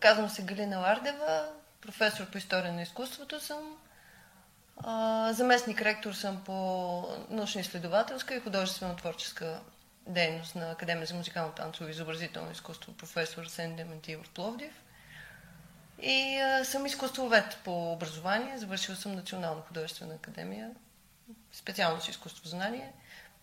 [0.00, 1.48] казвам се Галина Лардева,
[1.80, 3.76] професор по история на изкуството съм.
[5.30, 6.52] Заместник ректор съм по
[7.30, 9.60] научно-изследователска и художествено-творческа
[10.06, 14.72] дейност на Академия за музикално танцово и изобразително изкуство професор Сен Дементиев в Пловдив.
[16.02, 18.58] И а, съм изкуствовед по образование.
[18.58, 20.70] Завършила съм Национална художествена академия,
[21.52, 22.92] специалност изкуство знание.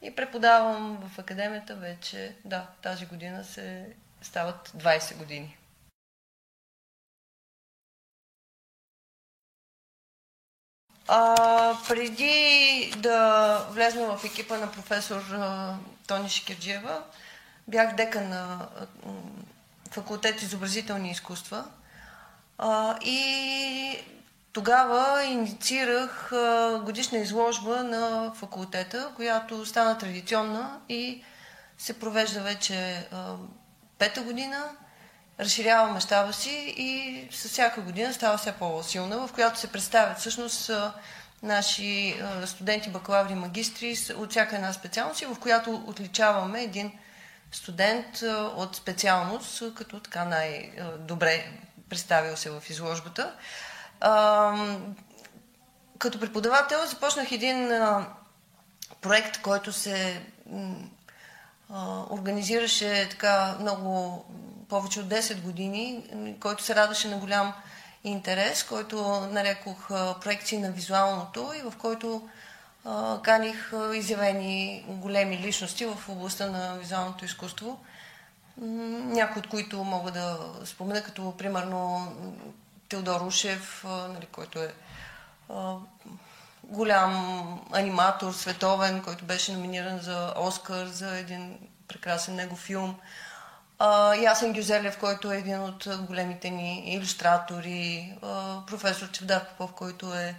[0.02, 5.57] И преподавам в академията вече, да, тази година се стават 20 години.
[11.08, 15.76] А, преди да влезна в екипа на професор а,
[16.08, 17.02] Тони Шикерджиева,
[17.68, 18.86] бях дека на а,
[19.92, 21.66] факултет изобразителни изкуства.
[22.58, 24.00] А, и
[24.54, 31.24] тогава инициирах а, годишна изложба на факултета, която стана традиционна и
[31.78, 33.36] се провежда вече а,
[33.98, 34.70] пета година
[35.40, 40.72] разширява мащаба си и с всяка година става все по-силна, в която се представят всъщност
[41.44, 46.92] наши студенти, бакалаври, магистри от всяка една специалност и в която отличаваме един
[47.52, 48.22] студент
[48.56, 51.52] от специалност, като така най-добре
[51.90, 53.34] представил се в изложбата.
[56.00, 57.72] Като преподавател започнах един
[59.02, 60.22] проект, който се
[62.10, 64.26] организираше така много
[64.70, 66.04] повече от 10 години,
[66.40, 67.54] който се радваше на голям
[68.04, 69.88] интерес, който нарекох
[70.22, 72.30] проекции на визуалното и в който
[73.24, 77.80] каних изявени големи личности в областта на визуалното изкуство.
[78.58, 82.12] Някои от които мога да спомена, като примерно
[82.90, 84.74] Теодор Ушев, нали, който е
[86.64, 91.58] голям аниматор, световен, който беше номиниран за Оскар за един
[91.88, 93.00] прекрасен него филм.
[93.80, 98.14] А, Ясен Гюзелев, който е един от големите ни иллюстратори,
[98.68, 100.36] професор Чевдар Попов, който е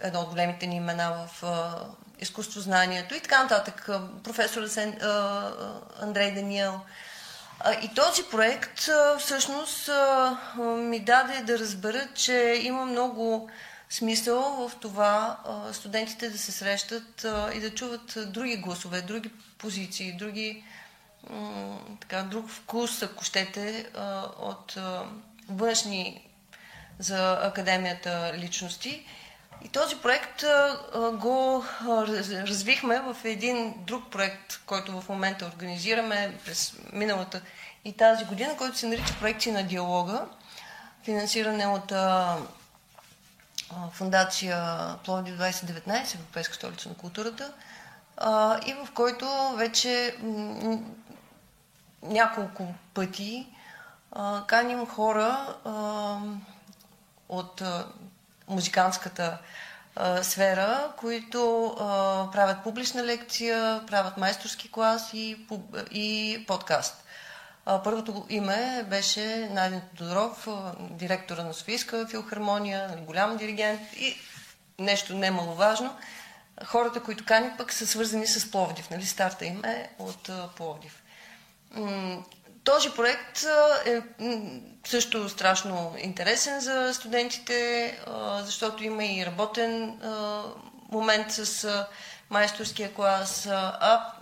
[0.00, 1.86] едно от големите ни имена в а,
[2.20, 3.90] изкуствознанието и така нататък.
[4.24, 4.62] Професор
[6.00, 6.80] Андрей Даниел.
[7.82, 9.90] И този проект всъщност
[10.76, 13.50] ми даде да разбера, че има много
[13.90, 15.36] смисъл в това
[15.72, 20.64] студентите да се срещат и да чуват други гласове, други позиции, други
[22.00, 23.86] така, друг вкус, ако щете,
[24.38, 24.78] от
[25.48, 26.28] външни
[26.98, 29.06] за академията личности.
[29.64, 30.44] И този проект
[31.12, 31.64] го
[32.30, 37.40] развихме в един друг проект, който в момента организираме през миналата
[37.84, 40.26] и тази година, който се нарича Проекти на диалога,
[41.04, 41.92] финансиране от
[43.92, 47.52] Фундация Пловдив 2019, Европейска столица на културата,
[48.66, 49.26] и в който
[49.56, 50.16] вече
[52.02, 53.46] няколко пъти
[54.12, 56.18] а, каним хора а,
[57.28, 57.86] от а,
[58.48, 59.38] музикантската
[59.96, 65.46] а, сфера, които а, правят публична лекция, правят майсторски клас и,
[65.90, 67.04] и подкаст.
[67.66, 70.48] А, първото име беше Найден Тодоров,
[70.80, 74.16] директора на Софийска филхармония, нали, голям диригент и
[74.78, 75.96] нещо немаловажно.
[76.64, 78.90] Хората, които кани пък са свързани с Пловдив.
[78.90, 79.06] Нали?
[79.06, 80.99] Старта им е от Пловдив.
[82.64, 83.44] Този проект
[83.86, 84.02] е
[84.86, 87.98] също страшно интересен за студентите,
[88.42, 90.00] защото има и работен
[90.92, 91.86] момент с
[92.30, 94.12] майсторския клас, а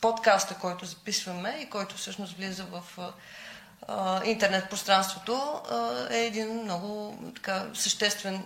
[0.00, 3.12] подкаста, който записваме и който всъщност влиза в
[4.24, 5.62] интернет пространството,
[6.10, 8.42] е един много така, съществен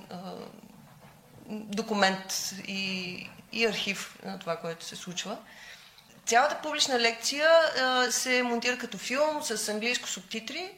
[1.48, 5.38] документ и, и архив на това, което се случва.
[6.26, 7.48] Цялата публична лекция
[7.80, 10.70] а, се монтира като филм с английско субтитри.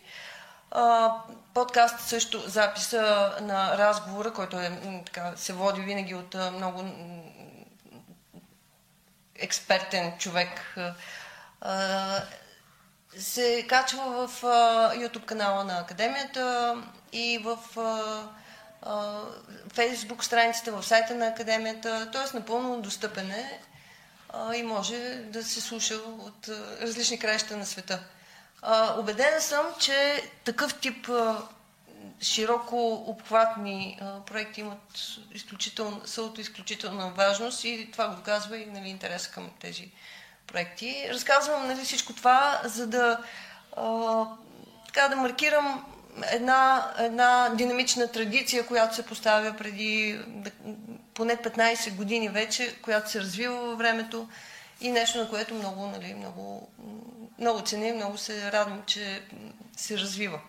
[0.70, 1.12] А,
[1.54, 6.84] подкаст също записа на разговора, който е, така, се води винаги от а, много
[9.34, 10.76] експертен човек.
[11.60, 12.22] А,
[13.18, 16.76] се качва в а, YouTube канала на Академията
[17.12, 17.58] и в
[18.82, 19.22] а,
[19.68, 22.10] Facebook страницата, в сайта на Академията.
[22.12, 22.36] Т.е.
[22.36, 23.60] напълно достъпен е
[24.28, 28.00] а, и може да се слуша от а, различни краища на света.
[28.62, 31.42] А, убедена съм, че такъв тип а,
[32.20, 38.66] широко обхватни а, проекти имат изключително, са от изключителна важност и това го доказва и
[38.66, 39.90] нали, интерес към тези
[40.46, 41.08] проекти.
[41.10, 43.20] Разказвам нали, всичко това, за да,
[43.76, 44.24] а,
[44.86, 45.84] така, да маркирам
[46.32, 50.20] една, една динамична традиция, която се поставя преди
[51.18, 54.28] поне 15 години вече, която се развива във времето
[54.80, 56.68] и нещо, на което много, нали, много,
[57.38, 59.22] много ценя, много се радвам, че
[59.76, 60.40] се развива.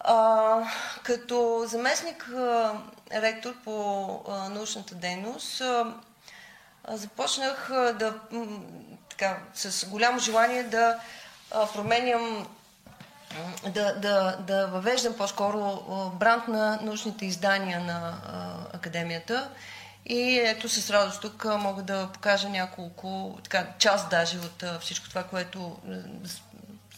[0.00, 0.64] А,
[1.02, 2.74] като заместник а,
[3.12, 5.94] ректор по а, научната дейност, а,
[6.84, 8.14] а, започнах а, да,
[9.10, 11.00] така, с голямо желание да
[11.50, 12.46] а, променям
[13.68, 15.82] да, да, да въвеждам по-скоро
[16.14, 18.14] бранд на научните издания на
[18.72, 19.50] академията.
[20.06, 25.22] И ето с радост тук мога да покажа няколко, така, част даже от всичко това,
[25.22, 25.78] което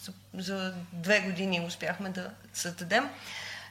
[0.01, 3.09] за, за две години успяхме да създадем.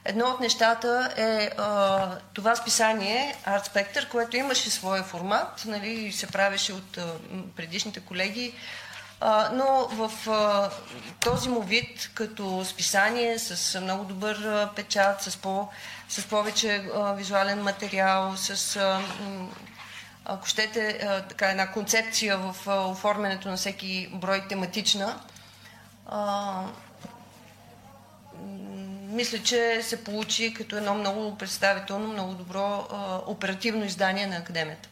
[0.05, 6.27] Едно от нещата е а, това списание Art Spectre, което имаше своя формат, нали, се
[6.27, 7.13] правеше от а,
[7.55, 8.53] предишните колеги
[9.53, 10.11] но в
[11.23, 15.67] този му вид, като списание, с много добър печат, с, по,
[16.09, 18.77] с повече визуален материал, с,
[20.25, 20.99] ако щете,
[21.29, 25.19] така една концепция в оформянето на всеки брой тематична,
[29.13, 32.87] мисля, че се получи като едно много представително, много добро
[33.27, 34.89] оперативно издание на Академията.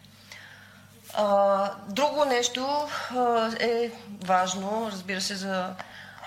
[1.13, 3.91] А, друго нещо а, е
[4.23, 5.69] важно, разбира се, за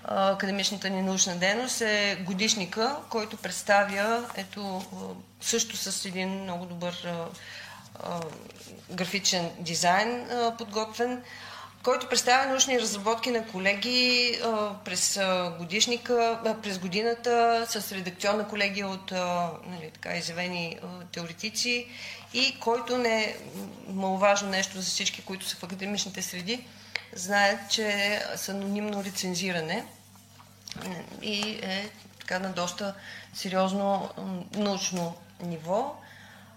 [0.05, 4.83] а, академичната ни научна дейност е годишника, който представя ето,
[5.41, 7.09] също с един много добър
[8.91, 10.29] графичен дизайн
[10.59, 11.23] подготвен,
[11.83, 14.39] който представя научни разработки на колеги
[14.85, 15.21] през
[15.59, 19.11] годишника, през годината с редакционна колегия от
[19.67, 20.79] нали, така, изявени
[21.13, 21.89] теоретици
[22.35, 23.37] и който не е
[23.89, 26.67] маловажно нещо за всички, които са в академичните среди,
[27.13, 29.85] знаят, че е с анонимно рецензиране
[31.23, 31.91] и е
[32.21, 32.95] така на доста
[33.35, 34.11] сериозно
[34.55, 35.97] научно ниво.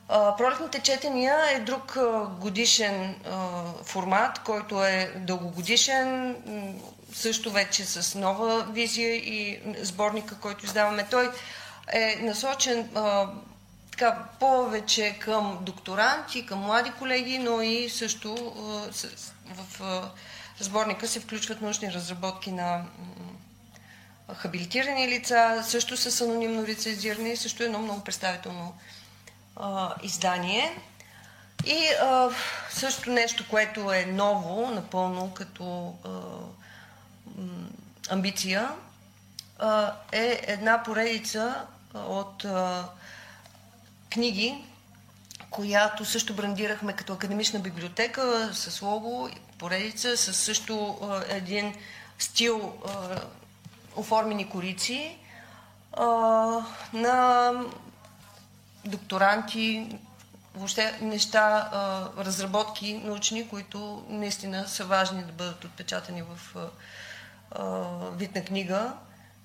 [0.08, 1.98] Пролетните четения е друг
[2.40, 3.16] годишен
[3.84, 6.36] формат, който е дългогодишен,
[7.14, 11.08] също вече с нова визия и сборника, който издаваме.
[11.12, 11.32] Той
[11.94, 12.90] е насочен
[13.98, 18.36] така, повече към докторанти, към млади колеги, но и също
[19.46, 19.82] в
[20.60, 22.86] сборника се включват научни разработки на
[24.36, 28.78] хабилитирани лица, също с анонимно рецензиране, също едно много представително
[29.56, 30.82] а, издание.
[31.66, 32.30] И а,
[32.70, 36.10] също нещо, което е ново, напълно като а,
[38.10, 38.70] амбиция,
[39.60, 42.86] а, е една поредица от а,
[44.18, 44.64] книги,
[45.50, 50.98] която също брандирахме като академична библиотека с лого, поредица, с също
[51.30, 51.76] един
[52.20, 52.74] стил
[53.96, 55.18] оформени корици
[56.94, 57.52] на
[58.86, 59.98] докторанти,
[60.56, 61.70] въобще неща,
[62.18, 66.56] разработки научни, които наистина са важни да бъдат отпечатани в
[68.18, 68.94] вид на книга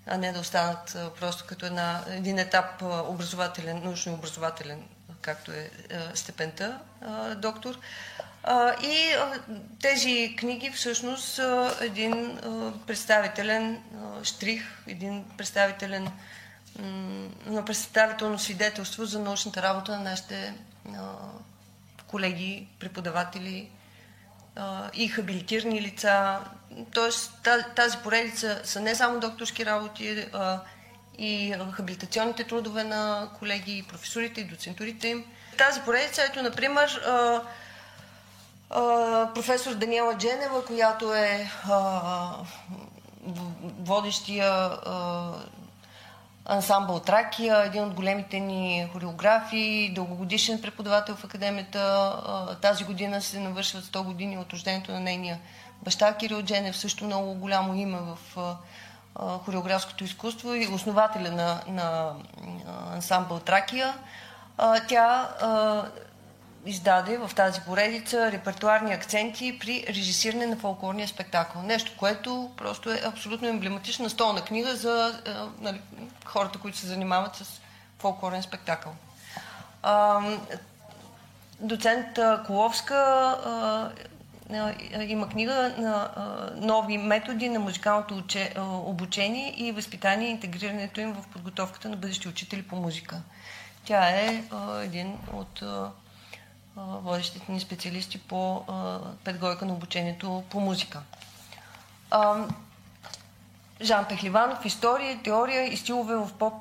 [0.07, 4.83] а не да останат просто като една, един етап образователен, научно-образователен,
[5.21, 5.71] както е
[6.15, 6.79] степента
[7.37, 7.79] доктор.
[8.83, 9.15] И
[9.81, 12.39] тези книги всъщност са един
[12.87, 13.83] представителен
[14.23, 16.09] штрих, един представителен
[17.47, 20.55] на представително свидетелство за научната работа на нашите
[22.07, 23.71] колеги, преподаватели,
[24.95, 26.39] и хабилитирани лица.
[26.95, 30.27] Тоест тази поредица са не само докторски работи,
[31.19, 35.25] и хабилитационните трудове на колеги, и професорите, и доцентурите им.
[35.59, 37.03] Тази поредица, ето, например,
[39.35, 41.51] професор Даниела Дженева, която е
[43.79, 44.71] водещия
[46.45, 52.13] ансамбъл Тракия, един от големите ни хореографи, дългогодишен преподавател в академията.
[52.63, 55.39] Тази година се навършват 100 години от рождението на нейния
[55.83, 58.19] баща Кирил Дженев, също много голямо име в
[59.45, 62.13] хореографското изкуство и основателя на, на
[62.95, 63.95] ансамбъл Тракия.
[64.89, 65.29] Тя
[66.67, 71.63] издаде в тази поредица репертуарни акценти при режисиране на фолклорния спектакъл.
[71.63, 75.81] Нещо, което просто е абсолютно емблематична столна книга за е, нали,
[76.25, 77.61] хората, които се занимават с
[77.99, 78.93] фолклорен спектакъл.
[79.83, 80.21] А,
[81.61, 82.95] доцент Коловска
[83.45, 83.91] а,
[85.07, 86.11] има книга на
[86.57, 88.55] нови методи на музикалното уче,
[88.87, 93.21] обучение и възпитание и интегрирането им в подготовката на бъдещи учители по музика.
[93.85, 94.45] Тя е
[94.83, 95.63] един от
[96.77, 98.65] водещите ни специалисти по
[99.25, 101.03] педагогика на обучението по музика.
[103.83, 106.55] Жан Пехливанов, история, теория и стилове в поп,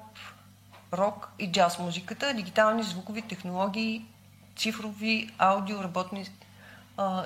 [0.93, 4.05] рок и джаз музиката, дигитални звукови технологии,
[4.57, 6.29] цифрови аудио работни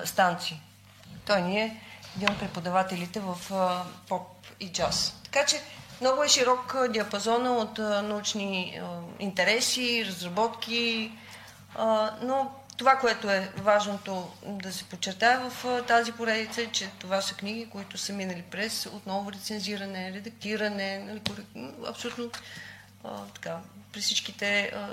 [0.04, 0.60] станции.
[1.26, 1.82] Той ни е
[2.16, 3.36] един от преподавателите в
[4.08, 4.28] поп
[4.60, 5.20] и джаз.
[5.24, 5.60] Така че
[6.00, 8.80] много е широк диапазона от научни
[9.18, 11.12] интереси, разработки,
[12.22, 17.34] но това, което е важното да се подчертае в тази поредица е, че това са
[17.34, 21.20] книги, които са минали през отново рецензиране, редактиране, нали,
[21.88, 22.30] абсолютно
[23.04, 23.58] а, така,
[23.92, 24.88] при всичките а,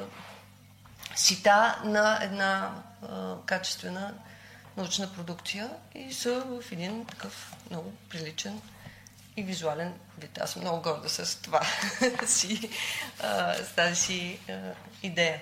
[1.16, 2.76] сита на една
[3.10, 4.14] а, качествена
[4.78, 8.62] научна продукция и са в един такъв много приличен
[9.38, 10.38] и визуален вид.
[10.38, 11.62] Аз съм много горда с това
[12.26, 12.70] си,
[13.24, 14.54] а, с тази си а,
[15.04, 15.42] идея.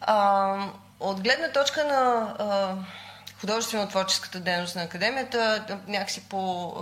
[0.00, 0.72] А,
[1.02, 2.86] от гледна точка на
[3.40, 6.74] художествено-творческата дейност на академията, някакси по,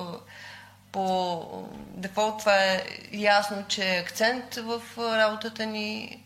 [0.92, 6.22] по дефолт това е ясно, че е акцент в работата ни.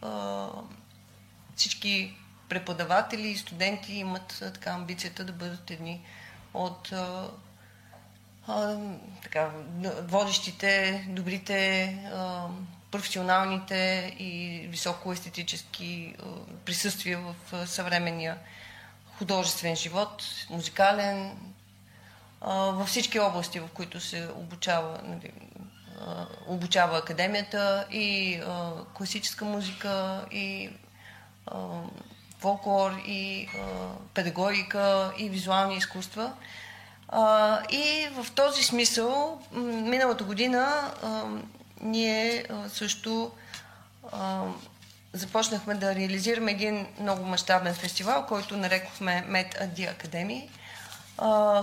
[1.57, 2.17] Всички
[2.49, 6.03] преподаватели и студенти имат така амбицията да бъдат едни
[6.55, 6.93] от
[9.23, 9.51] така,
[10.03, 11.99] водещите, добрите
[12.95, 16.15] професионалните и високоестетически
[16.65, 18.37] присъствия в съвременния
[19.19, 21.33] художествен живот, музикален,
[22.43, 25.33] във всички области, в които се обучава, нали,
[26.47, 28.41] обучава академията и
[28.95, 30.71] класическа музика, и
[32.39, 33.49] фолклор, и
[34.15, 36.33] педагогика, и визуални изкуства.
[37.71, 40.93] И в този смисъл, миналата година
[41.81, 43.31] ние също
[45.12, 50.49] започнахме да реализираме един много мащабен фестивал, който нарекохме Med Adi Academy,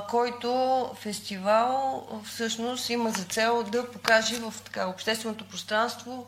[0.09, 6.25] който фестивал всъщност има за цел да покаже в така, общественото пространство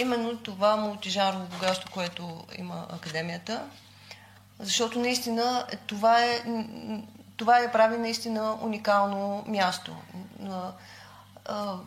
[0.00, 3.62] именно това мултижарово богатство, което има Академията.
[4.60, 6.42] Защото наистина това е,
[7.36, 9.96] това е прави наистина уникално място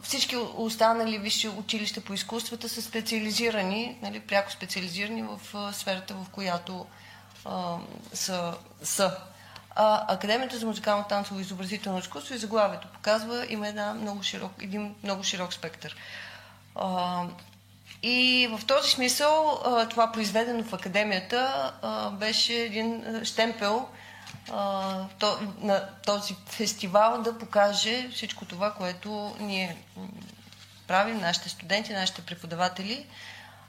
[0.04, 5.40] всички останали висши училища по изкуствата са специализирани, нали, пряко специализирани в
[5.74, 6.86] сферата, в която
[7.46, 7.78] а,
[8.14, 8.54] са.
[8.84, 9.18] са.
[9.76, 14.52] А Академията за музикално танцово и изобразително изкуство и заглавието показва има една много широк,
[14.62, 15.96] един много широк спектър.
[16.76, 17.24] А,
[18.04, 21.72] и в този смисъл това произведено в Академията
[22.20, 23.88] беше един штемпел,
[25.20, 29.78] то, на този фестивал да покаже всичко това, което ние
[30.88, 33.06] правим, нашите студенти, нашите преподаватели.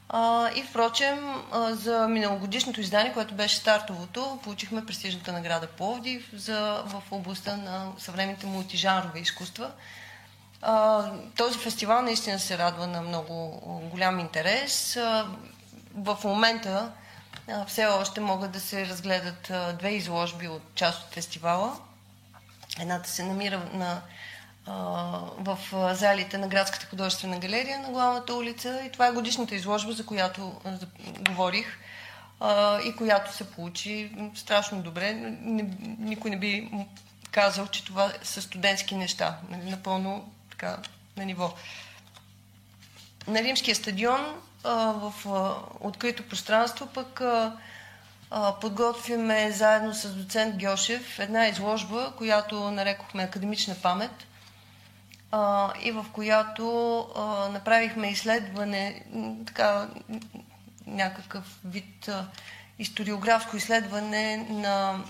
[0.09, 6.83] А, и впрочем, а, за миналогодишното издание, което беше стартовото, получихме престижната награда Пловдив за,
[6.87, 9.71] в областта на съвременните мултижанрови изкуства.
[10.63, 11.05] А,
[11.37, 13.61] този фестивал наистина се радва на много
[13.93, 14.97] голям интерес.
[14.97, 15.27] А,
[15.95, 16.93] в момента
[17.67, 21.79] все още могат да се разгледат две изложби от част от фестивала.
[22.81, 24.03] Едната се намира на,
[25.39, 25.59] в
[25.95, 30.61] залите на Градската художествена галерия на главната улица и това е годишната изложба, за която
[31.21, 31.79] говорих
[32.85, 35.13] и която се получи страшно добре.
[35.99, 36.71] Никой не би
[37.31, 39.39] казал, че това са студентски неща.
[39.51, 40.79] Напълно така
[41.17, 41.55] на ниво.
[43.27, 45.13] На Римския стадион в
[45.81, 47.23] открито пространство, пък
[48.61, 54.27] подготвиме заедно с доцент Гьошев една изложба, която нарекохме Академична памет
[55.83, 57.07] и в която
[57.53, 59.05] направихме изследване,
[59.47, 59.89] така
[60.87, 62.11] някакъв вид
[62.79, 65.05] историографско изследване на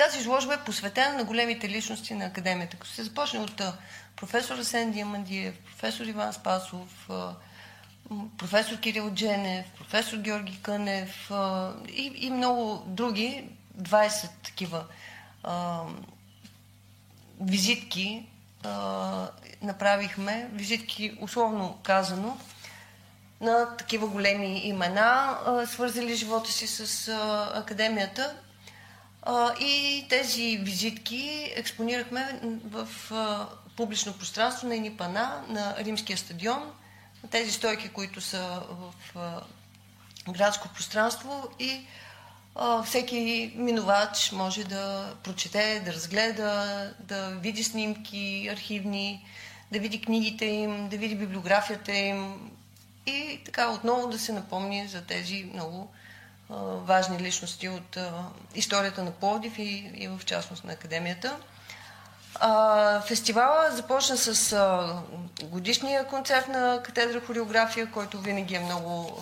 [0.00, 2.76] тази изложба е посветена на големите личности на академията.
[2.76, 3.62] Като се започне от
[4.16, 7.08] професор Асен Диамандиев, професор Иван Спасов,
[8.38, 11.30] професор Кирил Дженев, професор Георги Кънев
[11.88, 13.48] и, и много други,
[13.80, 14.84] 20 такива
[15.42, 15.82] а,
[17.40, 18.26] визитки
[18.64, 19.28] а,
[19.62, 22.38] направихме, визитки условно казано,
[23.40, 28.36] на такива големи имена, а, свързали живота си с а, академията.
[29.60, 32.88] И тези визитки експонирахме в
[33.76, 36.72] публично пространство на едни пана на Римския стадион,
[37.30, 38.62] тези стойки, които са
[39.14, 39.42] в
[40.28, 41.80] градско пространство и
[42.84, 49.26] всеки минувач може да прочете, да разгледа, да види снимки архивни,
[49.72, 52.50] да види книгите им, да види библиографията им.
[53.06, 55.92] И така отново да се напомни за тези много
[56.84, 57.98] важни личности от
[58.54, 61.36] историята на Пловдив и, и в частност на академията.
[63.06, 64.56] Фестивала започна с
[65.42, 69.20] годишния концерт на катедра хореография, който винаги е много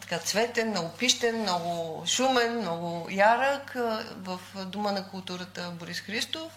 [0.00, 3.76] така, цветен, много пищен, много шумен, много ярък
[4.16, 6.52] в Дома на културата Борис Христов.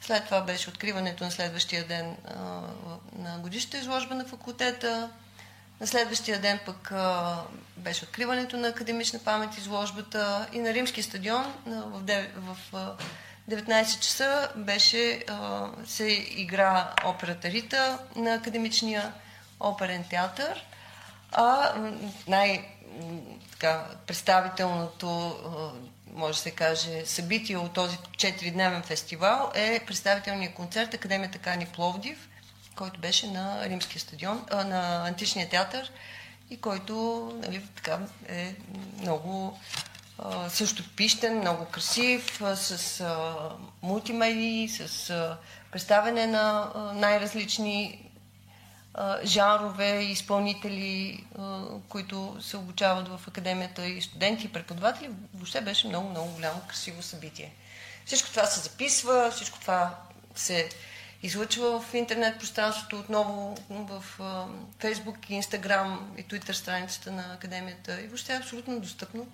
[0.00, 2.16] След това беше откриването на следващия ден
[3.18, 5.10] на годишната изложба на факултета.
[5.80, 7.36] На следващия ден пък а,
[7.76, 12.96] беше откриването на академична памет изложбата и на Римски стадион а, в, 9, в а,
[13.50, 19.12] 19 часа беше, а, се игра операта Рита на академичния
[19.60, 20.64] оперен театър.
[21.32, 21.74] А
[22.28, 22.68] най-
[23.50, 25.36] така, представителното,
[26.14, 32.28] може да се каже, събитие от този 4-дневен фестивал е представителният концерт Академията Кани Пловдив,
[32.78, 35.92] който беше на Римския стадион, а, на Античния театър
[36.50, 36.94] и който
[37.42, 38.54] нали, така, е
[39.00, 39.58] много
[40.18, 43.34] а, също пищен, много красив, а, с а,
[43.82, 45.36] мултимедии, с а,
[45.72, 48.04] представяне на а, най-различни
[49.24, 51.24] жанрове, изпълнители,
[51.88, 55.10] които се обучават в академията и студенти и преподаватели.
[55.34, 57.52] Въобще беше много, много голямо, красиво събитие.
[58.06, 59.94] Всичко това се записва, всичко това
[60.34, 60.68] се
[61.22, 64.04] излъчва в интернет пространството, отново в
[64.78, 68.00] Фейсбук, Инстаграм и Твитър страницата на академията.
[68.00, 69.26] И въобще е абсолютно достъпно.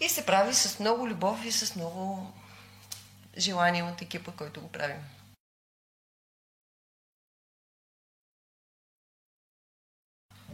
[0.00, 2.32] И се прави с много любов и с много
[3.38, 4.96] желание от екипа, който го правим.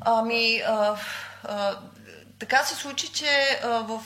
[0.01, 0.99] Ами, а,
[1.45, 1.79] а,
[2.39, 4.03] така се случи, че а, в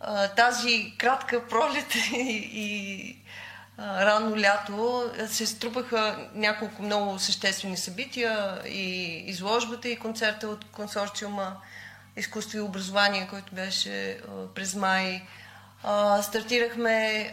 [0.00, 3.16] а, тази кратка пролет и, и
[3.80, 11.56] рано лято се струпаха няколко много съществени събития и изложбата и концерта от консорциума
[12.16, 14.20] изкуство и образование, който беше
[14.54, 15.22] през май.
[16.22, 17.30] Стартирахме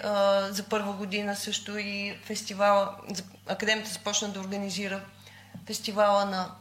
[0.49, 2.95] за първа година също и фестивала.
[3.47, 5.01] Академията започна да организира
[5.65, 6.51] фестивала на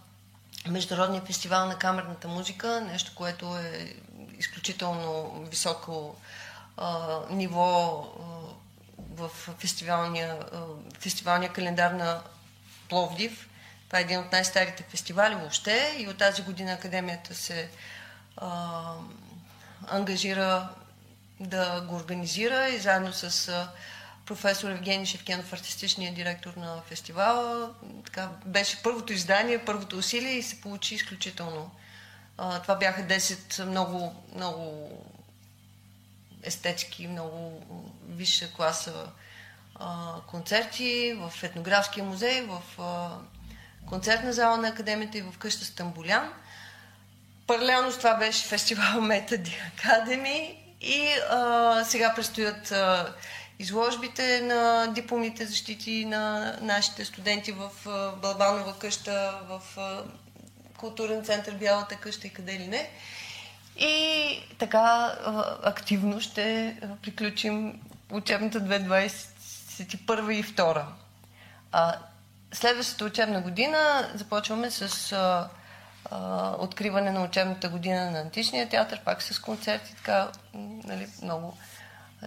[0.69, 3.95] Международния фестивал на камерната музика, нещо, което е
[4.39, 6.17] изключително високо
[7.31, 8.05] ниво
[9.17, 10.61] в фестивалния, а,
[11.01, 12.23] фестивалния календар на
[12.89, 13.49] Пловдив.
[13.87, 17.71] Това е един от най-старите фестивали въобще и от тази година Академията се
[18.37, 18.83] а,
[19.87, 20.69] ангажира
[21.41, 23.69] да го организира и заедно с а,
[24.27, 27.75] професор Евгений Шевкенов, артистичният директор на фестивала.
[28.05, 31.71] Така, беше първото издание, първото усилие и се получи изключително.
[32.39, 34.89] А, това бяха 10 много, много
[36.47, 37.63] естетски, много
[38.09, 39.07] висша класа
[39.75, 43.11] а, концерти в етнографския музей, в а,
[43.87, 46.33] концертна зала на академията и в къща Стамбулян.
[47.47, 53.15] Паралелно с това беше фестивал Метади Академи и а, сега предстоят а,
[53.59, 57.71] изложбите на дипломните защити на нашите студенти в
[58.23, 59.61] Балбанова къща, в
[60.77, 62.91] културен център Бялата къща и къде ли не.
[63.79, 65.15] И така
[65.63, 67.81] активно ще приключим
[68.13, 70.85] учебната 2021 и 2.
[71.73, 71.95] А,
[72.53, 75.49] следващата учебна година започваме с а,
[76.11, 80.29] а, откриване на учебната година на Античния театър, пак с концерти, така
[80.85, 81.57] нали, много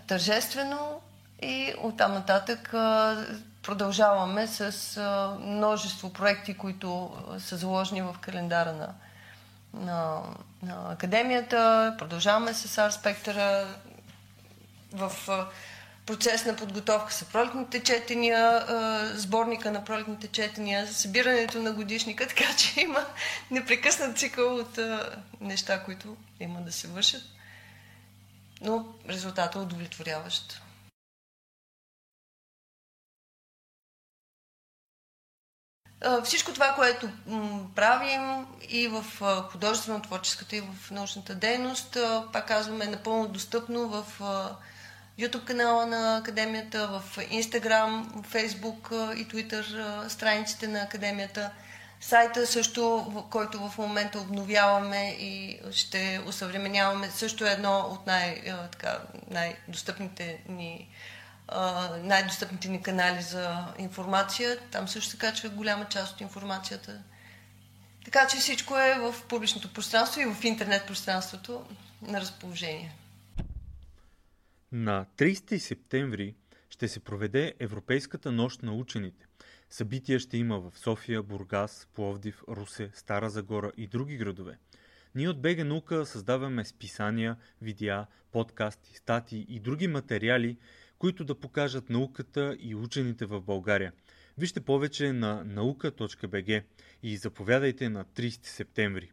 [0.08, 1.02] тържествено.
[1.42, 2.70] И оттам нататък
[3.64, 5.02] продължаваме с
[5.40, 8.94] множество проекти, които са заложени в календара на,
[9.74, 10.22] на,
[10.64, 11.96] на академията.
[11.98, 13.68] Продължаваме с Ар Спектъра
[14.94, 15.12] в
[16.06, 18.66] процес на подготовка са пролетните четения,
[19.16, 23.06] сборника на пролетните четения, събирането на годишника, така че има
[23.52, 24.80] непрекъснат цикъл от
[25.42, 27.24] неща, които има да се вършат.
[28.62, 30.62] Но резултатът е удовлетворяващ.
[36.24, 37.10] Всичко това, което
[37.76, 39.06] правим и в
[39.52, 41.98] художествено-творческата, и в научната дейност,
[42.34, 44.06] пак казваме, е напълно достъпно в
[45.20, 51.52] YouTube канала на Академията, в Instagram, Facebook и Twitter страниците на Академията.
[52.02, 58.42] Сайта също, който в момента обновяваме и ще усъвременяваме, също е едно от най,
[59.30, 60.90] най-достъпните ни
[62.04, 64.58] най-достъпните ни канали за информация.
[64.72, 67.04] Там също се качва голяма част от информацията.
[68.06, 71.66] Така че всичко е в публичното пространство и в интернет пространството
[72.02, 72.96] на разположение.
[74.72, 76.36] На 30 септември
[76.70, 79.26] ще се проведе Европейската нощ на учените.
[79.70, 84.58] Събития ще има в София, Бургас, Пловдив, Русе, Стара Загора и други градове.
[85.16, 90.58] Ние от БГ Наука създаваме списания, видеа, подкасти, статии и други материали,
[91.00, 93.94] които да покажат науката и учените в България.
[94.38, 96.64] Вижте повече на наука.бг
[97.04, 99.12] и заповядайте на 30 септември.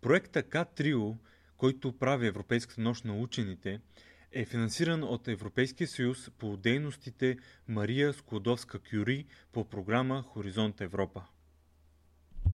[0.00, 1.14] Проекта К-Трио,
[1.56, 3.80] който прави Европейската нощ на учените,
[4.32, 7.36] е финансиран от Европейския съюз по дейностите
[7.68, 11.22] Мария Склодовска-Кюри по програма Хоризонт Европа.